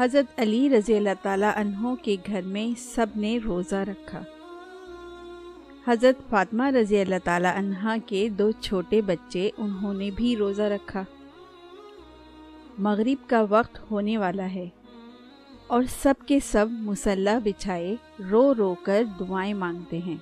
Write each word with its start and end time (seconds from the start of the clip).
حضرت 0.00 0.40
علی 0.40 0.70
رضی 0.70 0.96
اللہ 0.96 1.22
تعالیٰ 1.22 1.52
عنہ 1.56 1.94
کے 2.02 2.16
گھر 2.26 2.42
میں 2.42 2.80
سب 2.80 3.06
نے 3.16 3.38
روزہ 3.44 3.74
رکھا۔ 3.74 4.22
حضرت 5.86 6.30
فاطمہ 6.30 6.62
رضی 6.62 7.00
اللہ 7.00 7.14
تعالیٰ 7.24 7.56
عنہ 7.56 7.94
کے 8.06 8.28
دو 8.28 8.50
چھوٹے 8.50 9.00
بچے، 9.02 9.50
انہوں 9.58 9.94
نے 9.94 10.10
بھی 10.10 10.36
روزہ 10.36 10.62
رکھا۔ 10.62 11.02
مغرب 12.78 13.28
کا 13.28 13.44
وقت 13.50 13.90
ہونے 13.90 14.18
والا 14.18 14.54
ہے 14.54 14.68
اور 15.66 15.82
سب 16.02 16.14
کے 16.26 16.38
سب 16.40 16.66
مسلح 16.70 17.38
بچھائے 17.44 17.96
رو 18.30 18.54
رو 18.54 18.74
کر 18.82 19.02
دعائیں 19.20 19.54
مانگتے 19.54 19.98
ہیں۔ 19.98 20.16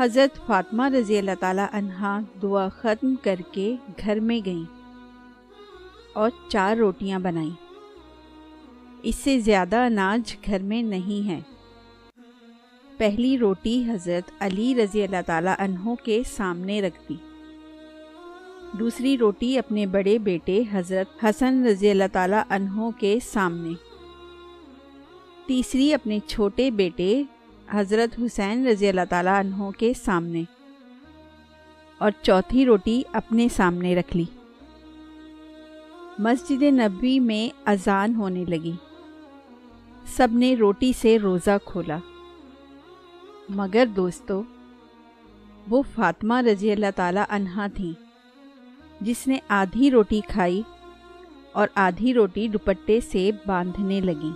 حضرت 0.00 0.46
فاطمہ 0.46 0.82
رضی 0.82 1.18
اللہ 1.18 1.40
تعالیٰ 1.40 1.66
عنہ 1.72 2.18
دعا 2.42 2.68
ختم 2.68 3.14
کر 3.22 3.40
کے 3.52 3.76
گھر 4.00 4.20
میں 4.20 4.40
گئیں 4.44 4.64
اور 6.12 6.30
چار 6.48 6.76
روٹیاں 6.76 7.18
بنائیں۔ 7.18 7.61
اس 9.02 9.14
سے 9.14 9.40
زیادہ 9.40 9.76
اناج 9.76 10.36
گھر 10.46 10.58
میں 10.58 10.82
نہیں 10.82 11.28
ہے۔ 11.28 11.40
پہلی 12.96 13.38
روٹی 13.38 13.90
حضرت 13.90 14.30
علی 14.40 14.74
رضی 14.74 15.02
اللہ 15.02 15.22
تعالیٰ 15.26 15.54
عنہ 15.58 15.90
کے 16.04 16.22
سامنے 16.26 16.82
رکھ 16.82 17.08
دی۔ 17.08 17.14
دوسری 18.78 19.18
روٹی 19.18 19.58
اپنے 19.58 19.86
بڑے 19.86 20.18
بیٹے 20.18 20.62
حضرت 20.72 21.24
حسن 21.24 21.66
رضی 21.66 21.90
اللہ 21.90 22.04
تعالیٰ 22.12 22.42
عنہ 22.48 22.88
کے 22.98 23.18
سامنے۔ 23.22 23.72
تیسری 25.46 25.94
اپنے 25.94 26.18
چھوٹے 26.26 26.70
بیٹے 26.70 27.22
حضرت 27.70 28.20
حسین 28.20 28.66
رضی 28.66 28.88
اللہ 28.88 29.04
تعالیٰ 29.10 29.38
عنہ 29.38 29.70
کے 29.78 29.92
سامنے۔ 30.04 30.42
اور 31.98 32.10
چوتھی 32.22 32.66
روٹی 32.66 33.02
اپنے 33.12 33.48
سامنے 33.48 33.96
رکھ 33.96 34.16
لی۔ 34.16 34.24
مسجد 36.18 36.62
نبی 36.62 37.20
میں 37.20 37.60
اذان 37.68 38.14
ہونے 38.14 38.44
لگی۔ 38.48 38.72
سب 40.06 40.28
نے 40.32 40.54
روٹی 40.54 40.92
سے 40.92 41.18
روزہ 41.18 41.58
کھولا۔ 41.64 41.98
مگر 43.48 43.86
دوستو، 43.96 44.42
وہ 45.70 45.82
فاطمہ 45.94 46.34
رضی 46.34 46.72
اللہ 46.72 46.86
تعالیٰ 46.96 47.24
عنہ 47.28 47.66
تھیں 47.74 47.92
جس 49.00 49.28
نے 49.28 49.38
آدھی 49.48 49.90
روٹی 49.90 50.20
کھائی 50.28 50.62
اور 51.52 51.68
آدھی 51.74 52.14
روٹی 52.14 52.48
دوپٹے 52.48 53.00
سے 53.00 53.30
باندھنے 53.46 54.00
لگی۔ 54.00 54.30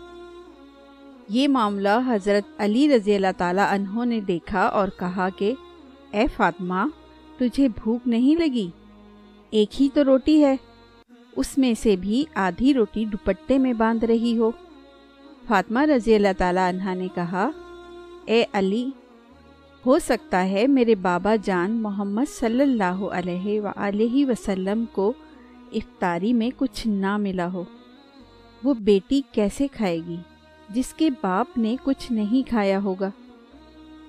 یہ 1.28 1.48
معاملہ 1.48 1.98
حضرت 2.06 2.60
علی 2.60 2.96
رضی 2.96 3.14
اللہ 3.14 3.32
تعالیٰ 3.36 3.66
عنہ 3.70 4.04
نے 4.04 4.20
دیکھا 4.20 4.60
اور 4.60 4.88
کہا 4.88 5.28
کہ، 5.36 5.52
اے 6.10 6.26
فاطمہ، 6.36 6.84
تجھے 7.38 7.68
بھوک 7.68 8.08
نہیں 8.08 8.36
لگی؟ 8.36 8.70
ایک 9.50 9.82
ہی 9.82 9.88
تو 9.94 10.04
روٹی 10.04 10.44
ہے، 10.44 10.56
اس 11.36 11.58
میں 11.58 11.74
سے 11.74 11.96
بھی 11.96 12.24
آدھی 12.34 12.74
روٹی 12.74 13.04
دوپٹے 13.04 13.58
میں 13.58 13.72
باندھ 13.72 14.04
رہی 14.04 14.38
ہو۔ 14.38 14.50
فاطمہ 15.48 15.80
رضی 15.80 16.14
اللہ 16.14 16.28
تعالیٰ 16.38 16.68
عنہ 16.68 16.94
نے 16.94 17.08
کہا، 17.14 17.50
اے 18.24 18.44
علی، 18.52 18.90
ہو 19.86 19.98
سکتا 19.98 20.48
ہے 20.48 20.66
میرے 20.66 20.94
بابا 20.94 21.34
جان 21.36 21.82
محمد 21.82 22.28
صلی 22.38 22.60
اللہ 22.60 23.04
علیہ 23.12 23.60
وآلہ 23.60 24.24
وسلم 24.30 24.84
کو 24.92 25.12
افطاری 25.72 26.32
میں 26.32 26.50
کچھ 26.56 26.86
نہ 26.86 27.16
ملا 27.16 27.52
ہو۔ 27.52 27.64
وہ 28.62 28.74
بیٹی 28.74 29.20
کیسے 29.32 29.66
کھائے 29.72 30.00
گی 30.08 30.16
جس 30.68 30.92
کے 30.94 31.10
باپ 31.20 31.58
نے 31.58 31.76
کچھ 31.82 32.12
نہیں 32.12 32.48
کھایا 32.48 32.82
ہوگا؟ 32.82 33.10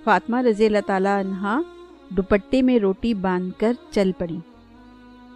فاطمہ 0.03 0.37
رضی 0.37 0.65
اللہ 0.65 0.85
تعالیٰ 0.85 1.19
عنہ 1.19 1.59
دوپٹے 2.09 2.61
میں 2.61 2.79
روٹی 2.79 3.13
باندھ 3.13 3.59
کر 3.59 3.73
چل 3.91 4.11
پڑی۔ 4.17 4.39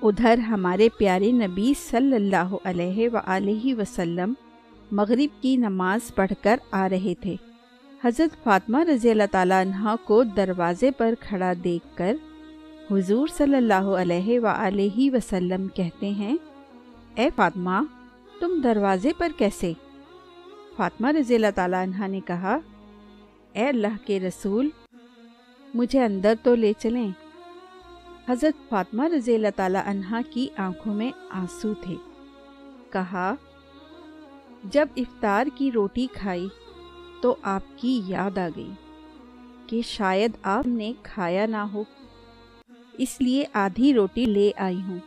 ادھر 0.01 0.39
ہمارے 0.39 0.89
پیارے 0.97 1.31
نبی 1.31 1.73
صلی 1.89 2.15
اللہ 2.15 2.55
علیہ 2.63 3.09
وآلہ 3.13 3.79
وسلم 3.79 4.33
مغرب 4.91 5.41
کی 5.41 5.55
نماز 5.57 6.15
پڑھ 6.15 6.31
کر 6.41 6.55
آ 6.71 6.89
رہے 6.89 7.13
تھے۔ 7.21 7.35
حضرت 8.03 8.43
فاطمہ 8.43 8.77
رضی 8.77 9.09
اللہ 9.09 9.23
تعالیٰ 9.31 9.65
عنہ 9.65 9.95
کو 10.03 10.23
دروازے 10.23 10.91
پر 10.91 11.13
کھڑا 11.19 11.53
دیکھ 11.63 11.97
کر 11.97 12.15
حضور 12.91 13.27
صلی 13.27 13.55
اللہ 13.55 13.89
علیہ 14.01 14.39
وآلہ 14.39 15.15
وسلم 15.15 15.67
کہتے 15.67 16.09
ہیں، 16.09 16.35
اے 17.15 17.29
فاطمہ، 17.35 17.83
تم 18.39 18.61
دروازے 18.63 19.11
پر 19.17 19.31
کیسے؟ 19.37 19.73
فاطمہ 20.77 21.07
رضی 21.07 21.35
اللہ 21.35 21.51
تعالیٰ 21.55 21.83
عنہ 21.83 22.07
نے 22.07 22.19
کہا، 22.19 22.57
اے 23.53 23.67
اللہ 23.67 23.95
کے 24.05 24.19
رسول، 24.19 24.69
مجھے 25.73 26.03
اندر 26.03 26.33
تو 26.43 26.55
لے 26.55 26.73
چلیں۔ 26.79 27.09
حضرت 28.29 28.69
فاطمہ 28.69 29.03
رضی 29.03 29.35
اللہ 29.35 29.53
تعالیٰ 29.55 29.81
عنہ 29.85 30.17
کی 30.29 30.47
آنکھوں 30.57 30.93
میں 30.93 31.11
آنسو 31.29 31.73
تھے۔ 31.73 31.95
کہا 32.89 33.35
جب 34.63 34.87
افطار 34.97 35.45
کی 35.55 35.71
روٹی 35.71 36.07
کھائی 36.13 36.47
تو 37.21 37.35
آپ 37.41 37.61
کی 37.75 38.01
یاد 38.07 38.37
آ 38.37 38.47
گئی 38.55 38.71
کہ 39.67 39.81
شاید 39.81 40.31
آپ 40.43 40.67
نے 40.67 40.93
کھایا 41.03 41.45
نہ 41.45 41.57
ہو۔ 41.57 41.83
اس 42.97 43.21
لیے 43.21 43.45
آدھی 43.53 43.93
روٹی 43.93 44.25
لے 44.25 44.51
آئی 44.57 44.81
ہوں۔ 44.87 44.97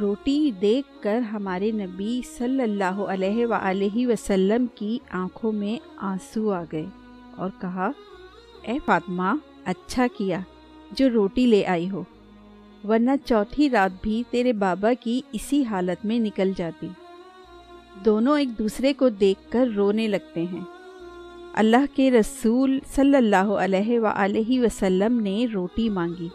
روٹی 0.00 0.50
دیکھ 0.50 1.02
کر 1.02 1.18
ہمارے 1.18 1.70
نبی 1.70 2.20
صلی 2.38 2.62
اللہ 2.62 3.00
علیہ 3.08 3.46
وآلہ 3.46 4.06
وسلم 4.06 4.66
کی 4.74 4.98
آنکھوں 5.10 5.52
میں 5.52 5.88
آنسو 5.96 6.52
آ 6.52 6.62
گئے 6.72 6.86
اور 7.36 7.50
کہا، 7.60 7.90
اے 8.62 8.78
فاطمہ 8.84 9.34
اچھا 9.64 10.06
کیا 10.16 10.40
جو 10.90 11.10
روٹی 11.10 11.46
لے 11.46 11.66
آئی 11.66 11.90
ہو، 11.90 12.02
ورنہ 12.88 13.10
چوتھی 13.24 13.70
رات 13.70 14.02
بھی 14.02 14.22
تیرے 14.30 14.52
بابا 14.52 14.92
کی 15.00 15.20
اسی 15.32 15.64
حالت 15.64 16.04
میں 16.04 16.18
نکل 16.18 16.52
جاتی۔ 16.56 16.88
دونوں 17.94 18.38
ایک 18.38 18.58
دوسرے 18.58 18.92
کو 18.92 19.08
دیکھ 19.08 19.52
کر 19.52 19.66
رونے 19.76 20.08
لگتے 20.08 20.42
ہیں۔ 20.42 20.60
اللہ 21.54 21.84
کے 21.94 22.10
رسول 22.10 22.78
صلی 22.86 23.16
اللہ 23.16 23.36
علیہ 23.36 24.00
وآلہ 24.00 24.60
وسلم 24.60 25.20
نے 25.20 25.46
روٹی 25.54 25.88
مانگی۔ 25.88 26.28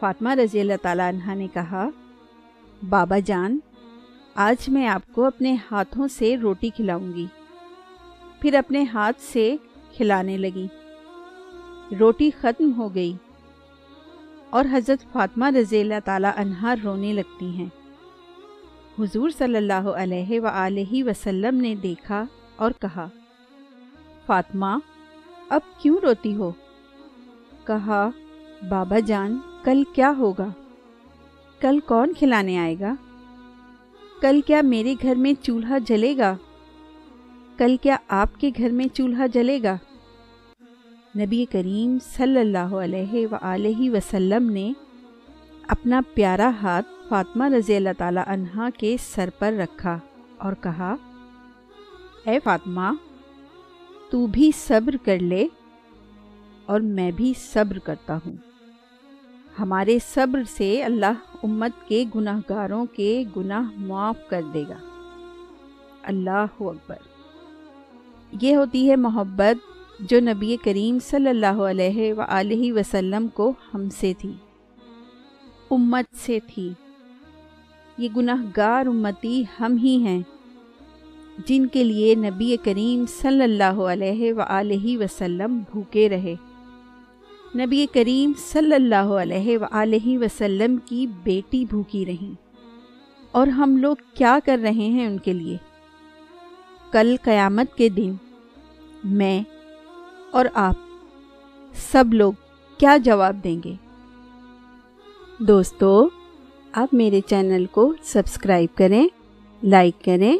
فاطمہ 0.00 0.28
رضی 0.30 0.60
اللہ 0.60 0.72
تعالیٰ 0.82 1.08
عنہ 1.08 1.34
نے 1.34 1.46
کہا، 1.54 1.88
بابا 2.88 3.18
جان، 3.18 3.58
آج 4.34 4.68
میں 4.68 4.86
آپ 4.86 5.12
کو 5.12 5.24
اپنے 5.24 5.56
ہاتھوں 5.70 6.08
سے 6.08 6.36
روٹی 6.36 6.68
کھلاؤں 6.68 7.12
گی۔ 7.14 7.26
پھر 8.40 8.54
اپنے 8.54 8.84
ہاتھ 8.94 9.20
سے 9.20 9.56
کھلانے 9.96 10.36
لگی۔ 10.36 10.66
روٹی 11.98 12.30
ختم 12.40 12.72
ہو 12.76 12.94
گئی 12.94 13.14
اور 14.50 14.64
حضرت 14.72 15.12
فاطمہ 15.12 15.46
رضی 15.46 15.80
اللہ 15.80 16.00
تعالیٰ 16.04 16.30
عنہ 16.36 16.74
رونے 16.84 17.12
لگتی 17.12 17.46
ہیں۔ 17.46 17.77
حضور 18.98 19.30
صلی 19.30 19.56
اللہ 19.56 19.88
علیہ 19.96 20.40
وآلہ 20.40 21.04
وسلم 21.04 21.56
نے 21.56 21.74
دیکھا 21.74 22.24
اور 22.56 22.70
کہا، 22.70 23.06
فاطمہ، 24.26 24.78
اب 25.48 25.60
کیوں 25.82 25.98
روتی 26.02 26.34
ہو؟ 26.34 26.50
کہا، 27.64 28.10
بابا 28.68 28.98
جان، 28.98 29.38
کل 29.64 29.82
کیا 29.94 30.12
ہوگا؟ 30.18 30.48
کل 31.60 31.80
کون 31.80 32.12
کھلانے 32.18 32.58
آئے 32.58 32.74
گا؟ 32.80 32.94
کل 34.20 34.40
کیا 34.40 34.62
میرے 34.62 34.94
گھر 35.02 35.14
میں 35.14 35.34
چولہا 35.42 35.78
جلے 35.78 36.16
گا؟ 36.16 36.34
کل 37.56 37.76
کیا 37.76 37.96
آپ 38.08 38.40
کے 38.40 38.50
گھر 38.56 38.70
میں 38.70 38.86
چولہا 38.94 39.26
جلے 39.26 39.58
گا؟ 39.62 39.76
نبی 41.18 41.44
کریم 41.44 41.98
صلی 42.14 42.40
اللہ 42.40 42.74
علیہ 42.74 43.26
وآلہ 43.26 43.90
وسلم 43.90 44.50
نے 44.50 44.72
اپنا 45.68 46.00
پیارا 46.14 46.50
ہاتھ 46.62 46.97
فاطمہ 47.08 47.44
رضی 47.44 47.76
اللہ 47.76 47.88
تعالیٰ 47.98 48.22
عنہ 48.26 48.68
کے 48.78 48.96
سر 49.00 49.28
پر 49.38 49.52
رکھا 49.52 49.98
اور 50.38 50.52
کہا، 50.52 50.96
اے 52.24 52.38
فاطمہ، 52.44 52.92
تو 54.10 54.26
بھی 54.26 54.50
صبر 54.56 54.96
کر 55.04 55.18
لے 55.18 55.48
اور 56.66 56.80
میں 56.80 57.10
بھی 57.10 57.32
صبر 57.36 57.78
کرتا 57.78 58.16
ہوں۔ 58.16 58.36
ہمارے 59.58 59.98
صبر 60.08 60.42
سے 60.48 60.82
اللہ 60.82 61.12
امت 61.42 61.88
کے 61.88 62.04
گناہ 62.14 62.40
گاروں 62.48 62.86
کے 62.86 63.24
گناہ 63.36 63.70
معاف 63.76 64.16
کر 64.28 64.42
دے 64.54 64.64
گا۔ 64.68 64.78
اللہ 66.02 66.46
اکبر۔ 66.60 66.96
یہ 68.42 68.56
ہوتی 68.56 68.90
ہے 68.90 68.96
محبت 68.96 69.72
جو 70.00 70.20
نبی 70.20 70.56
کریم 70.64 70.98
صلی 70.98 71.28
اللہ 71.28 71.62
علیہ 71.70 72.12
وآلہ 72.12 72.72
وسلم 72.72 73.28
کو 73.28 73.52
ہم 73.74 73.88
سے 73.88 74.12
تھی، 74.18 74.32
امت 75.70 76.16
سے 76.16 76.38
تھی۔ 76.46 76.72
یہ 77.98 78.08
گناہ 78.16 78.42
گار 78.56 78.86
امتی 78.86 79.42
ہم 79.60 79.76
ہی 79.76 79.96
ہیں، 79.96 80.22
جن 81.46 81.66
کے 81.66 81.84
لیے 81.84 82.14
نبی 82.14 82.56
کریم 82.64 83.04
صلی 83.08 83.42
اللہ 83.42 83.80
علیہ 83.80 84.32
وآلہ 84.32 84.98
وسلم 84.98 85.58
بھوکے 85.58 86.08
رہے۔ 86.08 86.34
نبی 87.58 87.86
کریم 87.92 88.32
صلی 88.38 88.74
اللہ 88.74 88.94
علیہ 88.94 89.58
وآلہ 89.58 90.18
وسلم 90.18 90.76
کی 90.84 91.06
بیٹی 91.22 91.64
بھوکی 91.64 92.06
رہیں۔ 92.06 92.34
اور 93.32 93.46
ہم 93.46 93.76
لوگ 93.76 93.96
کیا 94.14 94.38
کر 94.44 94.58
رہے 94.62 94.70
ہیں 94.70 95.06
ان 95.06 95.18
کے 95.18 95.32
لیے؟ 95.32 95.56
کل 96.90 97.16
قیامت 97.22 97.76
کے 97.76 97.88
دن 97.88 98.14
میں 99.04 99.42
اور 100.30 100.46
آپ 100.54 100.74
سب 101.74 102.04
لوگ 102.12 102.32
کیا 102.78 102.96
جواب 102.96 103.44
دیں 103.44 103.60
گے؟ 103.64 103.74
دوستو 105.38 106.08
آپ 106.80 106.94
میرے 106.94 107.20
چینل 107.20 107.66
کو 107.66 107.92
سبسکرائب 108.02 108.76
کریں، 108.76 109.08
لائک 109.62 110.04
کریں، 110.04 110.36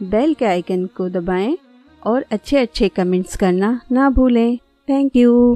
بیل 0.00 0.34
کے 0.34 0.46
آئیکن 0.46 0.86
کو 0.86 1.08
دبائیں 1.08 1.56
اور 2.00 2.22
اچھے 2.30 2.58
اچھے 2.58 2.88
کمنٹس 2.88 3.38
کرنا 3.38 3.78
نہ 3.90 4.10
بھولیں۔ 4.14 4.56
Thank 4.86 5.16
you 5.16 5.54